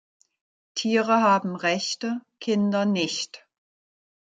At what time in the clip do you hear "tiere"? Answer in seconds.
0.73-1.21